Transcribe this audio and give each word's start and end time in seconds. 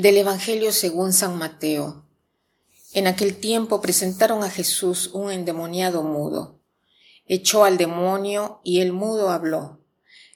Del 0.00 0.16
Evangelio 0.16 0.70
según 0.70 1.12
San 1.12 1.36
Mateo. 1.38 2.06
En 2.92 3.08
aquel 3.08 3.34
tiempo 3.34 3.80
presentaron 3.80 4.44
a 4.44 4.48
Jesús 4.48 5.10
un 5.12 5.32
endemoniado 5.32 6.04
mudo. 6.04 6.60
Echó 7.26 7.64
al 7.64 7.78
demonio 7.78 8.60
y 8.62 8.78
el 8.78 8.92
mudo 8.92 9.30
habló. 9.30 9.80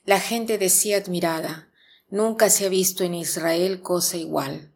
La 0.04 0.18
gente 0.18 0.58
decía 0.58 0.96
admirada, 0.96 1.70
nunca 2.10 2.50
se 2.50 2.66
ha 2.66 2.70
visto 2.70 3.04
en 3.04 3.14
Israel 3.14 3.82
cosa 3.82 4.16
igual. 4.16 4.74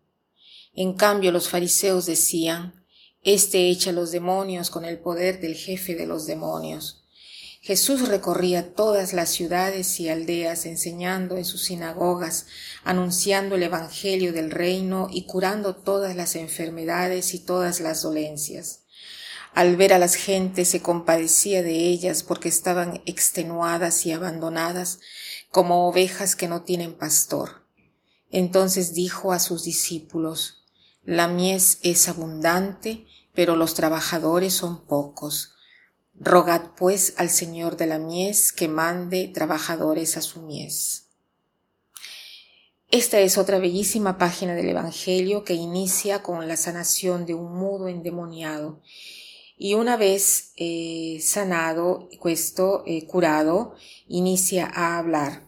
En 0.72 0.94
cambio 0.94 1.32
los 1.32 1.48
fariseos 1.48 2.06
decían, 2.06 2.86
Este 3.22 3.68
echa 3.70 3.90
los 3.90 4.12
demonios 4.12 4.70
con 4.70 4.84
el 4.84 5.00
poder 5.00 5.40
del 5.40 5.56
jefe 5.56 5.96
de 5.96 6.06
los 6.06 6.26
demonios. 6.26 7.04
Jesús 7.66 8.06
recorría 8.06 8.74
todas 8.76 9.12
las 9.12 9.28
ciudades 9.28 9.98
y 9.98 10.08
aldeas 10.08 10.66
enseñando 10.66 11.36
en 11.36 11.44
sus 11.44 11.64
sinagogas, 11.64 12.46
anunciando 12.84 13.56
el 13.56 13.64
Evangelio 13.64 14.32
del 14.32 14.52
reino 14.52 15.08
y 15.10 15.26
curando 15.26 15.74
todas 15.74 16.14
las 16.14 16.36
enfermedades 16.36 17.34
y 17.34 17.40
todas 17.40 17.80
las 17.80 18.02
dolencias. 18.02 18.84
Al 19.52 19.74
ver 19.74 19.92
a 19.92 19.98
las 19.98 20.14
gentes 20.14 20.68
se 20.68 20.80
compadecía 20.80 21.64
de 21.64 21.72
ellas 21.72 22.22
porque 22.22 22.48
estaban 22.48 23.02
extenuadas 23.04 24.06
y 24.06 24.12
abandonadas 24.12 25.00
como 25.50 25.88
ovejas 25.88 26.36
que 26.36 26.46
no 26.46 26.62
tienen 26.62 26.92
pastor. 26.94 27.66
Entonces 28.30 28.94
dijo 28.94 29.32
a 29.32 29.40
sus 29.40 29.64
discípulos, 29.64 30.62
La 31.02 31.26
mies 31.26 31.80
es 31.82 32.08
abundante, 32.08 33.08
pero 33.34 33.56
los 33.56 33.74
trabajadores 33.74 34.52
son 34.54 34.86
pocos. 34.86 35.55
Rogad 36.18 36.70
pues 36.76 37.14
al 37.16 37.30
Señor 37.30 37.76
de 37.76 37.86
la 37.86 37.98
mies 37.98 38.52
que 38.52 38.68
mande 38.68 39.28
trabajadores 39.28 40.16
a 40.16 40.22
su 40.22 40.42
mies. 40.42 41.06
Esta 42.90 43.18
es 43.20 43.36
otra 43.36 43.58
bellísima 43.58 44.16
página 44.16 44.54
del 44.54 44.68
Evangelio 44.68 45.44
que 45.44 45.54
inicia 45.54 46.22
con 46.22 46.46
la 46.46 46.56
sanación 46.56 47.26
de 47.26 47.34
un 47.34 47.52
mudo 47.58 47.88
endemoniado. 47.88 48.80
Y 49.58 49.74
una 49.74 49.96
vez 49.96 50.52
eh, 50.56 51.18
sanado, 51.20 52.08
esto 52.26 52.84
eh, 52.86 53.06
curado, 53.06 53.74
inicia 54.06 54.70
a 54.72 54.98
hablar. 54.98 55.46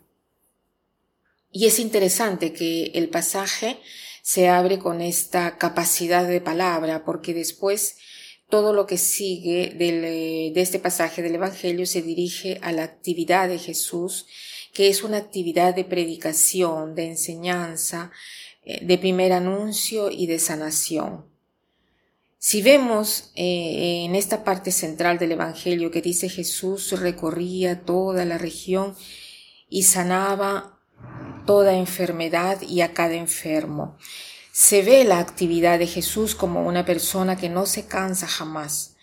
Y 1.53 1.66
es 1.66 1.78
interesante 1.78 2.53
que 2.53 2.91
el 2.94 3.08
pasaje 3.08 3.78
se 4.22 4.48
abre 4.48 4.78
con 4.78 5.00
esta 5.00 5.58
capacidad 5.58 6.27
de 6.27 6.41
palabra, 6.41 7.05
porque 7.05 7.34
después 7.34 7.97
todo 8.48 8.72
lo 8.72 8.86
que 8.86 8.96
sigue 8.96 9.77
eh, 9.78 10.52
de 10.52 10.60
este 10.60 10.78
pasaje 10.78 11.22
del 11.22 11.34
Evangelio 11.34 11.86
se 11.86 12.02
dirige 12.02 12.58
a 12.62 12.72
la 12.72 12.84
actividad 12.84 13.48
de 13.48 13.58
Jesús, 13.58 14.27
que 14.72 14.88
es 14.88 15.02
una 15.02 15.18
actividad 15.18 15.74
de 15.74 15.84
predicación, 15.84 16.94
de 16.94 17.08
enseñanza, 17.08 18.10
eh, 18.64 18.84
de 18.84 18.98
primer 18.98 19.32
anuncio 19.32 20.10
y 20.10 20.26
de 20.26 20.38
sanación. 20.38 21.26
Si 22.38 22.62
vemos 22.62 23.32
eh, 23.34 24.04
en 24.04 24.14
esta 24.14 24.44
parte 24.44 24.70
central 24.70 25.19
del 25.19 25.32
Evangelio 25.32 25.91
que 25.91 26.00
dice 26.00 26.28
Jesús 26.28 26.98
recorría 26.98 27.82
toda 27.82 28.24
la 28.24 28.38
región 28.38 28.96
y 29.69 29.82
sanaba 29.82 30.78
toda 31.46 31.76
enfermedad 31.76 32.62
y 32.62 32.80
a 32.80 32.94
cada 32.94 33.14
enfermo 33.14 33.98
se 34.59 34.83
ve 34.83 35.05
la 35.05 35.20
actividad 35.20 35.78
de 35.78 35.87
Jesús 35.87 36.34
como 36.34 36.67
una 36.67 36.84
persona 36.84 37.37
que 37.37 37.48
no 37.48 37.64
se 37.64 37.87
cansa 37.87 38.27
jamás. 38.27 38.97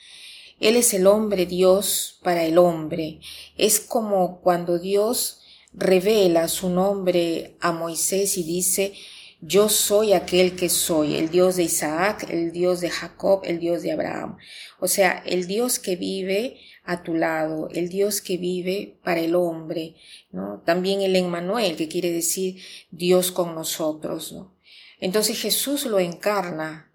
Él 0.60 0.76
es 0.76 0.94
el 0.94 1.08
hombre 1.08 1.46
Dios 1.46 2.20
para 2.24 2.44
el 2.44 2.58
hombre. 2.58 3.22
Es 3.58 3.80
como 3.80 4.42
cuando 4.42 4.80
Dios 4.80 5.40
revela 5.72 6.50
su 6.50 6.68
nombre 6.68 7.56
a 7.62 7.72
Moisés 7.72 8.38
y 8.38 8.44
dice, 8.44 8.96
yo 9.40 9.70
soy 9.70 10.12
aquel 10.12 10.58
que 10.58 10.68
soy, 10.68 11.16
el 11.16 11.30
Dios 11.30 11.56
de 11.56 11.64
Isaac, 11.64 12.28
el 12.30 12.52
Dios 12.52 12.82
de 12.82 12.90
Jacob, 12.90 13.44
el 13.46 13.62
Dios 13.62 13.82
de 13.82 13.94
Abraham. 13.94 14.38
O 14.82 14.90
sea, 14.90 15.24
el 15.26 15.48
Dios 15.48 15.80
que 15.80 15.96
vive 15.96 16.60
a 16.84 17.02
tu 17.02 17.16
lado, 17.16 17.70
el 17.72 17.88
Dios 17.88 18.20
que 18.20 18.36
vive 18.36 18.98
para 19.06 19.22
el 19.22 19.36
hombre, 19.36 19.96
¿no? 20.32 20.62
También 20.66 21.00
el 21.02 21.16
Emmanuel, 21.16 21.78
que 21.78 21.88
quiere 21.88 22.12
decir 22.12 22.62
Dios 22.92 23.32
con 23.32 23.56
nosotros, 23.56 24.34
¿no? 24.34 24.55
Entonces 25.00 25.40
Jesús 25.40 25.86
lo 25.86 26.00
encarna. 26.00 26.92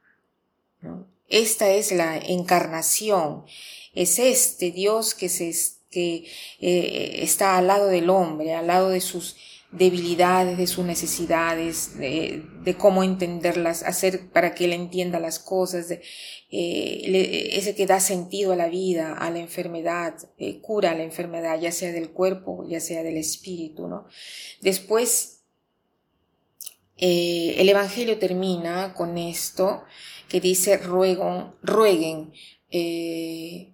Esta 1.28 1.70
es 1.70 1.92
la 1.92 2.18
encarnación. 2.18 3.44
Es 3.94 4.18
este 4.18 4.70
Dios 4.70 5.14
que, 5.14 5.28
se, 5.28 5.52
que 5.90 6.26
eh, 6.60 7.20
está 7.22 7.56
al 7.56 7.68
lado 7.68 7.88
del 7.88 8.10
hombre, 8.10 8.54
al 8.54 8.66
lado 8.66 8.90
de 8.90 9.00
sus 9.00 9.36
debilidades, 9.72 10.58
de 10.58 10.66
sus 10.66 10.84
necesidades, 10.84 11.96
de, 11.96 12.74
cómo 12.76 13.04
entenderlas, 13.04 13.84
hacer 13.84 14.28
para 14.30 14.54
que 14.54 14.64
él 14.64 14.72
entienda 14.72 15.20
las 15.20 15.38
cosas, 15.38 15.90
eh, 15.92 17.50
ese 17.52 17.74
que 17.76 17.86
da 17.86 18.00
sentido 18.00 18.52
a 18.52 18.56
la 18.56 18.68
vida, 18.68 19.12
a 19.12 19.30
la 19.30 19.38
enfermedad, 19.38 20.14
eh, 20.38 20.60
cura 20.60 20.94
la 20.94 21.04
enfermedad, 21.04 21.60
ya 21.60 21.70
sea 21.70 21.92
del 21.92 22.10
cuerpo, 22.10 22.66
ya 22.68 22.80
sea 22.80 23.04
del 23.04 23.16
espíritu, 23.16 23.86
¿no? 23.86 24.06
Después 24.60 25.39
eh, 27.02 27.54
el 27.56 27.70
Evangelio 27.70 28.18
termina 28.18 28.92
con 28.92 29.16
esto 29.16 29.84
que 30.28 30.38
dice 30.38 30.76
rueguen. 30.76 32.32
Eh, 32.70 33.72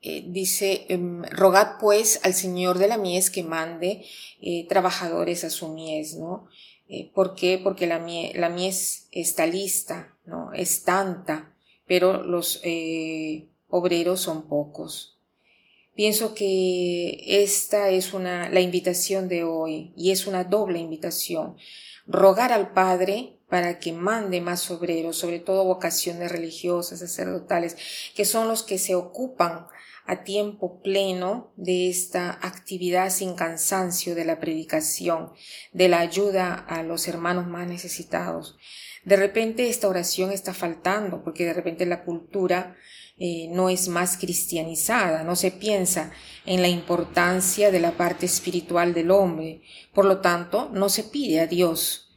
eh, 0.00 0.24
dice, 0.28 0.86
em, 0.88 1.24
rogad 1.24 1.78
pues 1.80 2.20
al 2.22 2.34
Señor 2.34 2.78
de 2.78 2.86
la 2.86 2.98
mies 2.98 3.30
que 3.30 3.42
mande 3.42 4.04
trabajadores 4.68 5.42
a 5.42 5.50
su 5.50 5.68
mies, 5.70 6.14
¿no? 6.14 6.46
¿Por 7.12 7.34
qué? 7.34 7.58
Porque 7.58 7.88
la, 7.88 7.98
la 8.34 8.48
mies 8.48 9.08
está 9.10 9.44
lista, 9.44 10.16
¿no? 10.24 10.52
Es 10.52 10.84
tanta, 10.84 11.56
pero 11.84 12.22
los 12.22 12.62
obreros 13.68 14.20
son 14.20 14.46
pocos. 14.48 15.15
Pienso 15.96 16.34
que 16.34 17.42
esta 17.42 17.88
es 17.88 18.12
una, 18.12 18.50
la 18.50 18.60
invitación 18.60 19.28
de 19.28 19.44
hoy 19.44 19.94
y 19.96 20.10
es 20.10 20.26
una 20.26 20.44
doble 20.44 20.78
invitación. 20.78 21.56
Rogar 22.06 22.52
al 22.52 22.74
Padre 22.74 23.38
para 23.48 23.78
que 23.78 23.94
mande 23.94 24.42
más 24.42 24.70
obreros, 24.70 25.16
sobre 25.16 25.38
todo 25.38 25.64
vocaciones 25.64 26.30
religiosas, 26.30 26.98
sacerdotales, 26.98 27.78
que 28.14 28.26
son 28.26 28.46
los 28.46 28.62
que 28.62 28.76
se 28.76 28.94
ocupan 28.94 29.68
a 30.04 30.22
tiempo 30.22 30.82
pleno 30.82 31.52
de 31.56 31.88
esta 31.88 32.30
actividad 32.42 33.08
sin 33.08 33.34
cansancio 33.34 34.14
de 34.14 34.26
la 34.26 34.38
predicación, 34.38 35.32
de 35.72 35.88
la 35.88 36.00
ayuda 36.00 36.54
a 36.54 36.82
los 36.82 37.08
hermanos 37.08 37.46
más 37.46 37.66
necesitados. 37.66 38.58
De 39.04 39.16
repente 39.16 39.70
esta 39.70 39.88
oración 39.88 40.30
está 40.30 40.52
faltando 40.52 41.24
porque 41.24 41.46
de 41.46 41.54
repente 41.54 41.86
la 41.86 42.04
cultura 42.04 42.76
eh, 43.18 43.48
no 43.50 43.70
es 43.70 43.88
más 43.88 44.18
cristianizada, 44.18 45.24
no 45.24 45.36
se 45.36 45.50
piensa 45.50 46.12
en 46.44 46.60
la 46.60 46.68
importancia 46.68 47.70
de 47.70 47.80
la 47.80 47.92
parte 47.92 48.26
espiritual 48.26 48.92
del 48.92 49.10
hombre. 49.10 49.62
Por 49.94 50.04
lo 50.04 50.20
tanto, 50.20 50.68
no 50.72 50.88
se 50.88 51.04
pide 51.04 51.40
a 51.40 51.46
Dios 51.46 52.10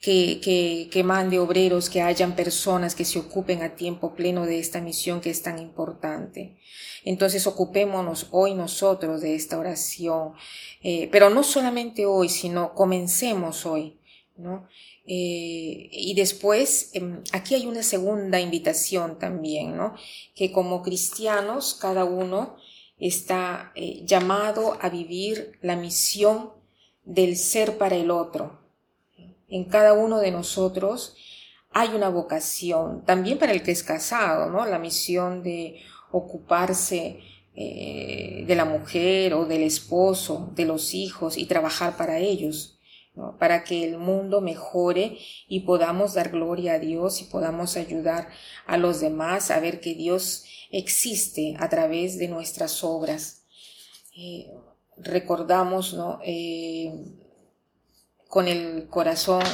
que, 0.00 0.40
que, 0.42 0.88
que 0.90 1.04
mande 1.04 1.38
obreros, 1.38 1.90
que 1.90 2.00
hayan 2.00 2.36
personas 2.36 2.94
que 2.94 3.04
se 3.04 3.18
ocupen 3.18 3.62
a 3.62 3.76
tiempo 3.76 4.14
pleno 4.14 4.46
de 4.46 4.58
esta 4.58 4.80
misión 4.80 5.20
que 5.20 5.30
es 5.30 5.42
tan 5.42 5.58
importante. 5.58 6.56
Entonces 7.04 7.46
ocupémonos 7.46 8.28
hoy 8.30 8.54
nosotros 8.54 9.20
de 9.20 9.34
esta 9.34 9.58
oración, 9.58 10.32
eh, 10.82 11.08
pero 11.12 11.28
no 11.28 11.42
solamente 11.42 12.06
hoy, 12.06 12.30
sino 12.30 12.74
comencemos 12.74 13.66
hoy. 13.66 13.98
¿no? 14.36 14.66
Eh, 15.06 15.90
y 15.92 16.14
después, 16.14 16.90
em, 16.94 17.22
aquí 17.32 17.54
hay 17.54 17.66
una 17.66 17.82
segunda 17.82 18.40
invitación 18.40 19.18
también, 19.18 19.76
¿no? 19.76 19.94
Que 20.34 20.50
como 20.50 20.82
cristianos, 20.82 21.74
cada 21.74 22.04
uno 22.04 22.56
está 22.98 23.72
eh, 23.74 24.02
llamado 24.06 24.78
a 24.80 24.88
vivir 24.88 25.58
la 25.60 25.76
misión 25.76 26.52
del 27.04 27.36
ser 27.36 27.76
para 27.76 27.96
el 27.96 28.10
otro. 28.10 28.60
En 29.48 29.64
cada 29.64 29.92
uno 29.92 30.20
de 30.20 30.30
nosotros 30.30 31.16
hay 31.70 31.88
una 31.90 32.08
vocación, 32.08 33.04
también 33.04 33.38
para 33.38 33.52
el 33.52 33.62
que 33.62 33.72
es 33.72 33.82
casado, 33.82 34.50
¿no? 34.50 34.64
La 34.64 34.78
misión 34.78 35.42
de 35.42 35.82
ocuparse 36.12 37.20
eh, 37.56 38.44
de 38.46 38.54
la 38.56 38.64
mujer 38.64 39.34
o 39.34 39.44
del 39.44 39.62
esposo, 39.62 40.52
de 40.54 40.64
los 40.64 40.94
hijos 40.94 41.36
y 41.36 41.46
trabajar 41.46 41.96
para 41.96 42.18
ellos 42.18 42.73
para 43.38 43.62
que 43.62 43.84
el 43.84 43.98
mundo 43.98 44.40
mejore 44.40 45.18
y 45.46 45.60
podamos 45.60 46.14
dar 46.14 46.30
gloria 46.30 46.74
a 46.74 46.78
Dios 46.78 47.20
y 47.20 47.24
podamos 47.24 47.76
ayudar 47.76 48.28
a 48.66 48.76
los 48.76 49.00
demás 49.00 49.50
a 49.50 49.60
ver 49.60 49.80
que 49.80 49.94
Dios 49.94 50.44
existe 50.70 51.54
a 51.60 51.68
través 51.68 52.18
de 52.18 52.28
nuestras 52.28 52.82
obras. 52.82 53.44
Eh, 54.16 54.50
recordamos 54.96 55.94
¿no? 55.94 56.18
Eh, 56.24 56.92
con 58.28 58.48
el 58.48 58.88
corazón 58.88 59.44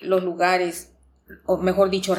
los 0.00 0.22
lugares, 0.22 0.92
o 1.46 1.56
mejor 1.56 1.90
dicho, 1.90 2.14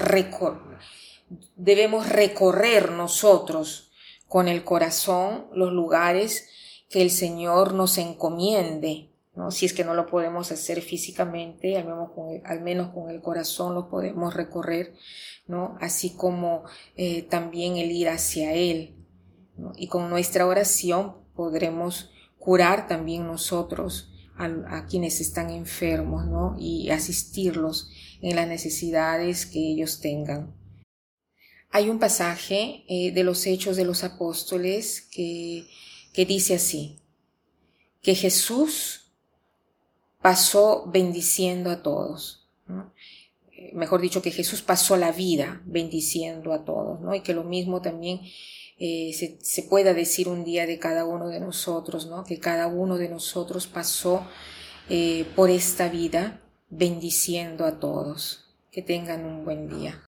debemos 1.55 2.09
recorrer 2.09 2.91
nosotros 2.91 3.91
con 4.27 4.47
el 4.47 4.63
corazón 4.63 5.47
los 5.53 5.71
lugares 5.71 6.49
que 6.89 7.01
el 7.03 7.11
Señor 7.11 7.73
nos 7.73 7.97
encomiende 7.99 9.09
Si 9.49 9.65
es 9.65 9.73
que 9.73 9.83
no 9.83 9.93
lo 9.93 10.05
podemos 10.05 10.51
hacer 10.51 10.81
físicamente, 10.81 11.77
al 11.77 12.61
menos 12.61 12.91
con 12.91 13.09
el, 13.09 13.21
corazón 13.21 13.73
lo 13.73 13.89
podemos 13.89 14.33
recorrer. 14.33 14.93
Así 15.79 16.11
como 16.11 16.63
eh, 16.95 17.23
también 17.23 17.77
el 17.77 17.91
ir 17.91 18.09
hacia 18.09 18.53
Él. 18.53 18.95
Y 19.75 19.87
con 19.87 20.09
nuestra 20.09 20.45
oración 20.45 21.15
podremos 21.35 22.11
curar 22.37 22.87
también 22.87 23.25
nosotros 23.25 24.11
a, 24.37 24.85
quienes 24.85 25.21
están 25.21 25.49
enfermos. 25.49 26.55
Y 26.59 26.89
asistirlos 26.89 27.89
en 28.21 28.35
las 28.35 28.47
necesidades 28.47 29.45
que 29.45 29.59
ellos 29.59 30.01
tengan. 30.01 30.55
Hay 31.71 31.89
un 31.89 31.99
pasaje 31.99 32.83
eh, 32.89 33.11
de 33.11 33.23
los 33.23 33.45
Hechos 33.45 33.77
de 33.77 33.85
los 33.85 34.03
Apóstoles 34.03 35.07
que, 35.11 35.67
que 36.13 36.25
dice 36.25 36.55
así, 36.55 36.99
que 38.01 38.15
Jesús 38.15 39.08
pasó 40.21 40.85
bendiciendo 40.87 41.69
a 41.69 41.81
todos. 41.81 42.47
Eh, 43.51 43.71
mejor 43.73 44.01
dicho, 44.01 44.21
que 44.21 44.31
Jesús 44.31 44.61
pasó 44.61 44.97
la 44.97 45.11
vida 45.11 45.61
bendiciendo 45.65 46.53
a 46.53 46.65
todos, 46.65 47.01
¿no? 47.01 47.15
Y 47.15 47.21
que 47.21 47.33
lo 47.33 47.43
mismo 47.43 47.81
también 47.81 48.21
eh, 48.77 49.37
se, 49.41 49.63
pueda 49.63 49.93
decir 49.93 50.29
un 50.29 50.43
día 50.43 50.65
de 50.65 50.79
cada 50.79 51.05
uno 51.05 51.27
de 51.27 51.39
nosotros, 51.39 52.07
¿no? 52.07 52.23
Que 52.23 52.39
cada 52.39 52.67
uno 52.67 52.97
de 52.97 53.09
nosotros 53.09 53.67
pasó 53.67 54.25
eh, 54.89 55.25
por 55.35 55.49
esta 55.49 55.89
vida 55.89 56.41
bendiciendo 56.69 57.65
a 57.65 57.79
todos. 57.79 58.45
Que 58.71 58.81
tengan 58.81 59.25
un 59.25 59.45
buen 59.45 59.67
día. 59.67 60.08